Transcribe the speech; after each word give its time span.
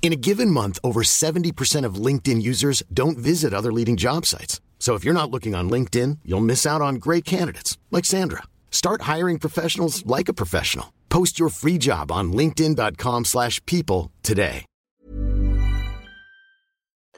In 0.00 0.12
a 0.12 0.16
given 0.16 0.50
month, 0.50 0.78
over 0.82 1.02
70% 1.02 1.84
of 1.84 1.96
LinkedIn 1.96 2.40
users 2.40 2.82
don't 2.94 3.18
visit 3.18 3.52
other 3.52 3.70
leading 3.72 3.98
job 3.98 4.24
sites. 4.24 4.62
So 4.78 4.94
if 4.94 5.04
you're 5.04 5.12
not 5.12 5.30
looking 5.30 5.54
on 5.54 5.68
LinkedIn, 5.68 6.20
you'll 6.24 6.40
miss 6.40 6.64
out 6.64 6.80
on 6.80 6.94
great 6.94 7.26
candidates 7.26 7.76
like 7.90 8.06
Sandra. 8.06 8.44
Start 8.70 9.02
hiring 9.02 9.38
professionals 9.38 10.06
like 10.06 10.30
a 10.30 10.32
professional. 10.32 10.94
Post 11.10 11.38
your 11.38 11.50
free 11.50 11.76
job 11.76 12.10
on 12.10 12.32
linkedin.com/people 12.32 14.10
today. 14.22 14.64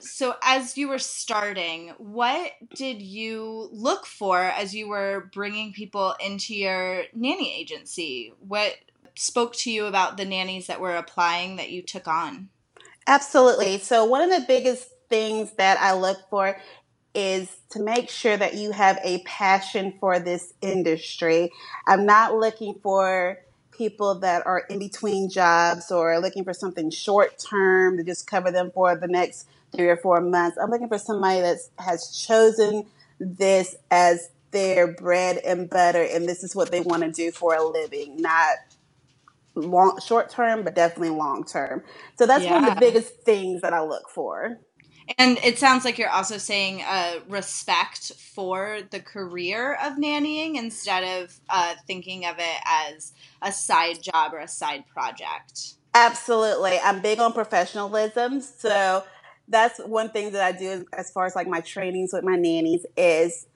So, 0.01 0.37
as 0.42 0.78
you 0.78 0.89
were 0.89 0.98
starting, 0.98 1.92
what 1.98 2.53
did 2.75 3.03
you 3.03 3.69
look 3.70 4.06
for 4.06 4.41
as 4.41 4.75
you 4.75 4.89
were 4.89 5.28
bringing 5.34 5.75
people 5.75 6.15
into 6.25 6.55
your 6.55 7.05
nanny 7.12 7.55
agency? 7.55 8.33
What 8.39 8.77
spoke 9.15 9.55
to 9.56 9.70
you 9.70 9.84
about 9.84 10.17
the 10.17 10.25
nannies 10.25 10.69
that 10.69 10.81
were 10.81 10.97
applying 10.97 11.56
that 11.56 11.70
you 11.70 11.83
took 11.83 12.09
on? 12.09 12.48
Absolutely. 13.10 13.78
So, 13.78 14.05
one 14.05 14.23
of 14.23 14.30
the 14.30 14.46
biggest 14.46 14.88
things 15.09 15.50
that 15.59 15.80
I 15.80 15.95
look 15.95 16.19
for 16.30 16.56
is 17.12 17.48
to 17.70 17.83
make 17.83 18.08
sure 18.08 18.36
that 18.36 18.55
you 18.55 18.70
have 18.70 19.00
a 19.02 19.19
passion 19.25 19.94
for 19.98 20.20
this 20.20 20.55
industry. 20.62 21.50
I'm 21.89 22.06
not 22.06 22.36
looking 22.36 22.77
for 22.84 23.39
people 23.72 24.20
that 24.20 24.47
are 24.47 24.61
in 24.70 24.78
between 24.78 25.28
jobs 25.28 25.91
or 25.91 26.20
looking 26.20 26.44
for 26.44 26.52
something 26.52 26.89
short 26.89 27.36
term 27.50 27.97
to 27.97 28.05
just 28.05 28.28
cover 28.28 28.52
them 28.52 28.70
for 28.72 28.94
the 28.94 29.08
next 29.08 29.48
three 29.74 29.89
or 29.89 29.97
four 29.97 30.20
months. 30.20 30.56
I'm 30.56 30.70
looking 30.70 30.86
for 30.86 30.98
somebody 30.98 31.41
that 31.41 31.58
has 31.80 32.17
chosen 32.17 32.86
this 33.19 33.74
as 33.91 34.30
their 34.52 34.86
bread 34.86 35.39
and 35.39 35.69
butter 35.69 36.02
and 36.02 36.28
this 36.28 36.45
is 36.45 36.55
what 36.55 36.70
they 36.70 36.80
want 36.80 37.02
to 37.02 37.11
do 37.11 37.33
for 37.33 37.56
a 37.56 37.64
living, 37.64 38.22
not 38.22 38.55
long 39.55 39.98
short 40.05 40.31
term, 40.31 40.62
but 40.62 40.75
definitely 40.75 41.11
long 41.11 41.45
term. 41.45 41.83
So 42.19 42.27
that's 42.27 42.45
one 42.45 42.65
of 42.65 42.75
the 42.75 42.81
biggest 42.81 43.23
things 43.23 43.62
that 43.62 43.73
I 43.73 43.83
look 43.83 44.09
for. 44.09 44.59
And 45.19 45.39
it 45.39 45.59
sounds 45.59 45.84
like 45.84 45.98
you're 45.98 46.11
also 46.11 46.39
saying 46.39 46.83
uh, 46.87 47.20
respect 47.29 48.12
for 48.15 48.81
the 48.91 49.01
career 49.01 49.75
of 49.83 49.95
nannying 49.95 50.57
instead 50.57 51.23
of 51.23 51.34
uh, 51.48 51.75
thinking 51.87 52.27
of 52.27 52.37
it 52.39 52.61
as 52.65 53.12
a 53.42 53.51
side 53.51 54.03
job 54.03 54.33
or 54.33 54.39
a 54.39 54.48
side 54.48 54.84
project. 54.87 55.75
Absolutely. 55.95 56.79
I'm 56.79 57.01
big 57.01 57.19
on 57.19 57.33
professionalism. 57.33 58.41
So 58.41 59.05
that's 59.48 59.79
one 59.81 60.11
thing 60.11 60.31
that 60.33 60.42
I 60.42 60.57
do 60.57 60.87
as 60.92 61.11
far 61.11 61.27
as 61.27 61.35
like 61.35 61.48
my 61.48 61.61
trainings 61.61 62.12
with 62.12 62.23
my 62.23 62.37
nannies 62.37 62.87
is 62.97 63.47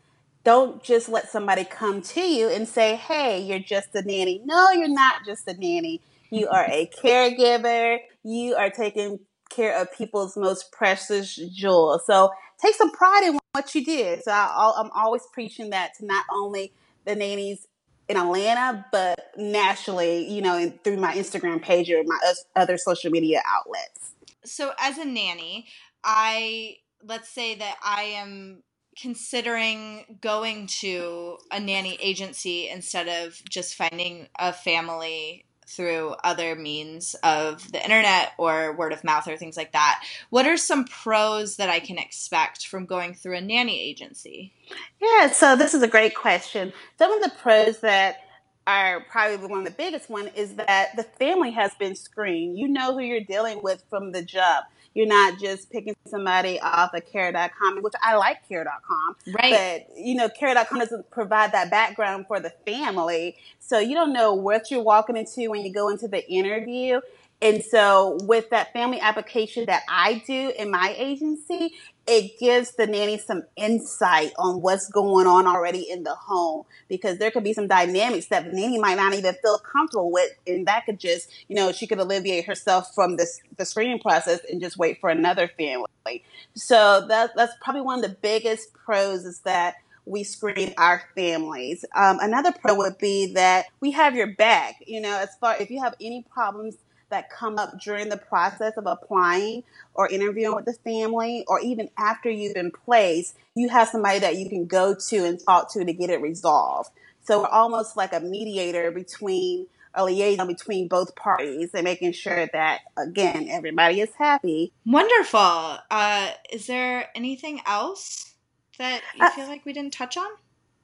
don't 0.45 0.83
just 0.83 1.09
let 1.09 1.31
somebody 1.31 1.65
come 1.65 2.03
to 2.03 2.21
you 2.21 2.49
and 2.49 2.69
say, 2.69 2.97
hey, 2.97 3.41
you're 3.43 3.59
just 3.59 3.95
a 3.95 4.03
nanny. 4.03 4.43
No, 4.45 4.71
you're 4.71 4.89
not 4.89 5.25
just 5.25 5.49
a 5.49 5.55
nanny. 5.55 6.01
You 6.31 6.49
are 6.53 6.67
a 6.67 6.89
caregiver. 7.03 7.99
You 8.23 8.55
are 8.55 8.71
taking 8.71 9.21
care 9.51 9.81
of 9.81 9.93
people's 9.93 10.37
most 10.37 10.71
precious 10.71 11.35
jewel. 11.35 12.01
So 12.05 12.31
take 12.63 12.75
some 12.75 12.91
pride 12.91 13.25
in 13.25 13.39
what 13.53 13.75
you 13.75 13.85
did. 13.85 14.23
So 14.23 14.33
I, 14.33 14.73
I'm 14.77 14.91
always 14.95 15.23
preaching 15.33 15.71
that 15.71 15.95
to 15.99 16.07
not 16.07 16.25
only 16.31 16.73
the 17.05 17.15
nannies 17.15 17.67
in 18.09 18.17
Atlanta, 18.17 18.85
but 18.93 19.31
nationally, 19.37 20.31
you 20.31 20.43
know, 20.43 20.73
through 20.83 20.99
my 20.99 21.15
Instagram 21.15 21.63
page 21.63 21.91
or 21.91 22.03
my 22.05 22.19
other 22.55 22.77
social 22.77 23.11
media 23.11 23.41
outlets. 23.47 24.13
So, 24.45 24.73
as 24.79 24.99
a 24.99 25.07
nanny, 25.07 25.69
I 26.03 26.77
let's 27.03 27.31
say 27.31 27.55
that 27.55 27.77
I 27.83 28.03
am 28.03 28.63
considering 28.97 30.19
going 30.21 30.67
to 30.67 31.39
a 31.51 31.61
nanny 31.61 31.99
agency 32.01 32.69
instead 32.69 33.09
of 33.09 33.41
just 33.49 33.75
finding 33.75 34.29
a 34.39 34.53
family 34.53 35.47
through 35.67 36.15
other 36.23 36.55
means 36.55 37.15
of 37.23 37.73
the 37.73 37.83
internet 37.83 38.33
or 38.39 38.77
word 38.77 38.93
of 38.93 39.03
mouth 39.03 39.27
or 39.27 39.37
things 39.37 39.57
like 39.57 39.73
that. 39.73 40.05
What 40.31 40.47
are 40.47 40.57
some 40.57 40.85
pros 40.85 41.57
that 41.57 41.71
I 41.71 41.81
can 41.81 41.99
expect 41.99 42.67
from 42.67 42.87
going 42.87 43.15
through 43.15 43.37
a 43.37 43.41
nanny 43.41 43.81
agency? 43.81 44.53
Yeah, 45.01 45.31
so 45.31 45.57
this 45.57 45.75
is 45.75 45.83
a 45.83 45.89
great 45.89 46.15
question. 46.15 46.73
Some 46.99 47.13
of 47.13 47.23
the 47.23 47.33
pros 47.41 47.81
that 47.81 48.19
are 48.67 49.05
probably 49.11 49.47
one 49.47 49.61
of 49.61 49.65
the 49.65 49.71
biggest 49.71 50.09
one 50.09 50.29
is 50.29 50.55
that 50.55 50.97
the 50.97 51.03
family 51.03 51.51
has 51.51 51.73
been 51.75 51.95
screened. 51.95 52.59
You 52.59 52.69
know 52.69 52.95
who 52.95 53.01
you're 53.01 53.21
dealing 53.21 53.63
with 53.63 53.83
from 53.91 54.13
the 54.13 54.23
jump. 54.23 54.67
You're 54.95 55.07
not 55.07 55.41
just 55.41 55.71
picking 55.71 55.97
somebody 56.07 56.61
off 56.61 56.95
of 56.95 57.05
care.com, 57.05 57.83
which 57.83 57.95
I 58.01 58.15
like 58.15 58.49
care.com. 58.49 59.17
Right. 59.35 59.87
But, 59.89 59.99
you 59.99 60.15
know, 60.15 60.29
care.com 60.29 60.79
doesn't 60.79 61.11
provide 61.11 61.51
that 61.53 61.69
background 61.71 62.27
for 62.29 62.39
the 62.39 62.53
family. 62.65 63.37
So 63.59 63.81
you 63.81 63.95
don't 63.95 64.13
know 64.13 64.33
what 64.35 64.71
you're 64.71 64.83
walking 64.83 65.17
into 65.17 65.51
when 65.51 65.65
you 65.65 65.73
go 65.73 65.89
into 65.89 66.07
the 66.07 66.25
interview. 66.31 67.01
And 67.45 67.63
so 67.63 68.17
with 68.23 68.49
that 68.51 68.73
family 68.73 68.99
application 69.01 69.67
that 69.67 69.83
I 69.87 70.23
do 70.27 70.51
in 70.59 70.71
my 70.71 70.95
agency, 70.97 71.75
it 72.07 72.39
gives 72.41 72.73
the 72.73 72.87
nanny 72.87 73.19
some 73.19 73.43
insight 73.55 74.33
on 74.39 74.63
what's 74.63 74.89
going 74.89 75.27
on 75.27 75.47
already 75.47 75.91
in 75.91 76.05
the 76.05 76.15
home 76.15 76.65
because 76.89 77.19
there 77.19 77.31
could 77.31 77.45
be 77.45 77.53
some 77.53 77.69
dynamics 77.69 78.29
that 78.29 78.47
the 78.47 78.53
nanny 78.53 78.79
might 78.79 78.97
not 78.97 79.13
even 79.13 79.35
feel 79.43 79.59
comfortable 79.59 80.11
with 80.11 80.31
and 80.47 80.67
that 80.67 80.87
could 80.87 80.99
just 80.99 81.31
you 81.49 81.57
know 81.57 81.71
she 81.71 81.87
could 81.87 81.99
alleviate 81.99 82.47
herself 82.47 82.95
from 82.95 83.17
this 83.17 83.41
the 83.59 83.67
screening 83.67 83.99
process 83.99 84.41
and 84.51 84.61
just 84.63 84.79
wait 84.79 84.99
for 84.99 85.11
another 85.11 85.49
family. 85.59 86.25
So 86.55 87.05
that, 87.09 87.33
that's 87.37 87.53
probably 87.61 87.83
one 87.83 88.03
of 88.03 88.11
the 88.11 88.17
biggest 88.23 88.73
pros 88.73 89.27
is 89.27 89.41
that 89.41 89.75
we 90.07 90.25
screen 90.25 90.75
our 90.77 91.03
families. 91.15 91.85
Um, 91.95 92.19
another 92.21 92.53
pro 92.53 92.75
would 92.75 92.99
be 92.99 93.33
that 93.35 93.67
we 93.81 93.91
have 93.91 94.15
your 94.15 94.29
back 94.29 94.77
you 94.87 95.03
know 95.03 95.19
as 95.19 95.37
far 95.39 95.57
if 95.61 95.71
you 95.71 95.83
have 95.83 95.95
any 96.01 96.25
problems 96.31 96.77
that 97.15 97.31
come 97.31 97.59
up 97.59 97.81
during 97.81 98.09
the 98.09 98.17
process 98.17 98.77
of 98.77 98.87
applying 98.87 99.63
or 99.95 100.09
interviewing 100.09 100.57
with 100.57 100.65
the 100.65 100.73
family, 100.73 101.45
or 101.47 101.61
even 101.61 101.89
after 101.97 102.29
you've 102.29 102.55
been 102.55 102.73
placed, 102.73 103.37
you 103.55 103.69
have 103.69 103.89
somebody 103.89 104.19
that 104.19 104.37
you 104.37 104.49
can 104.49 104.67
go 104.67 104.97
to 105.09 105.17
and 105.25 105.39
talk 105.39 105.73
to 105.73 105.85
to 105.85 105.93
get 105.93 106.11
it 106.11 106.21
resolved. 106.21 106.91
So 107.23 107.43
we're 107.43 107.49
almost 107.49 107.97
like 107.97 108.13
a 108.13 108.19
mediator 108.19 108.91
between 108.91 109.69
a 109.95 110.05
liaison 110.05 110.49
between 110.49 110.89
both 110.89 111.15
parties 111.15 111.71
and 111.73 111.85
making 111.85 112.11
sure 112.11 112.49
that 112.53 112.81
again 112.97 113.47
everybody 113.49 114.01
is 114.01 114.11
happy. 114.19 114.73
Wonderful. 114.85 115.79
Uh, 115.89 116.33
is 116.53 116.67
there 116.67 117.11
anything 117.15 117.61
else 117.65 118.35
that 118.79 119.03
you 119.15 119.25
Uh, 119.25 119.31
feel 119.31 119.47
like 119.47 119.65
we 119.65 119.73
didn't 119.73 119.93
touch 119.93 120.17
on? 120.17 120.27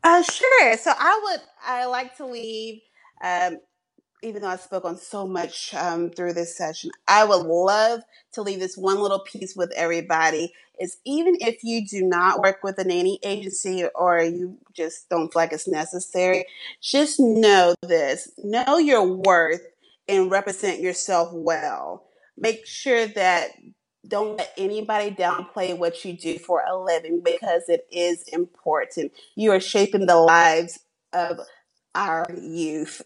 Uh, 0.04 0.22
sure. 0.22 0.76
So 0.76 0.92
I 0.96 1.20
would 1.24 1.40
I 1.66 1.86
like 1.86 2.16
to 2.18 2.26
leave. 2.26 2.82
Um, 3.20 3.58
even 4.22 4.42
though 4.42 4.48
I 4.48 4.56
spoke 4.56 4.84
on 4.84 4.96
so 4.96 5.26
much 5.26 5.74
um, 5.74 6.10
through 6.10 6.34
this 6.34 6.56
session, 6.56 6.90
I 7.08 7.24
would 7.24 7.46
love 7.46 8.00
to 8.32 8.42
leave 8.42 8.60
this 8.60 8.76
one 8.76 9.00
little 9.00 9.20
piece 9.20 9.56
with 9.56 9.72
everybody. 9.74 10.52
Is 10.80 10.96
even 11.04 11.36
if 11.40 11.62
you 11.62 11.86
do 11.86 12.02
not 12.02 12.40
work 12.40 12.62
with 12.62 12.78
a 12.78 12.84
nanny 12.84 13.18
agency 13.22 13.84
or 13.94 14.22
you 14.22 14.58
just 14.72 15.10
don't 15.10 15.32
feel 15.32 15.42
like 15.42 15.52
it's 15.52 15.68
necessary, 15.68 16.46
just 16.80 17.20
know 17.20 17.74
this: 17.82 18.30
know 18.42 18.78
your 18.78 19.04
worth 19.04 19.62
and 20.08 20.30
represent 20.30 20.80
yourself 20.80 21.30
well. 21.32 22.04
Make 22.36 22.66
sure 22.66 23.06
that 23.06 23.50
don't 24.06 24.38
let 24.38 24.52
anybody 24.56 25.10
downplay 25.10 25.76
what 25.76 26.04
you 26.04 26.14
do 26.14 26.38
for 26.38 26.64
a 26.66 26.76
living 26.82 27.20
because 27.22 27.68
it 27.68 27.86
is 27.92 28.24
important. 28.32 29.12
You 29.36 29.52
are 29.52 29.60
shaping 29.60 30.06
the 30.06 30.16
lives 30.16 30.80
of 31.12 31.40
our 31.94 32.26
youth. 32.40 33.02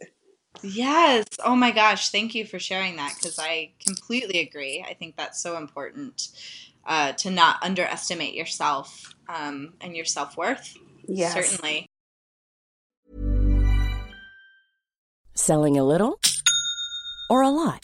Yes. 0.64 1.26
Oh 1.44 1.54
my 1.54 1.70
gosh. 1.70 2.08
Thank 2.08 2.34
you 2.34 2.46
for 2.46 2.58
sharing 2.58 2.96
that 2.96 3.14
because 3.16 3.38
I 3.38 3.72
completely 3.84 4.40
agree. 4.40 4.84
I 4.86 4.94
think 4.94 5.16
that's 5.16 5.40
so 5.40 5.58
important 5.58 6.28
uh, 6.86 7.12
to 7.12 7.30
not 7.30 7.62
underestimate 7.62 8.34
yourself 8.34 9.14
um, 9.28 9.74
and 9.80 9.94
your 9.94 10.06
self 10.06 10.36
worth. 10.36 10.76
Yes. 11.06 11.34
Certainly. 11.34 11.86
Selling 15.34 15.76
a 15.76 15.84
little 15.84 16.18
or 17.28 17.42
a 17.42 17.50
lot? 17.50 17.83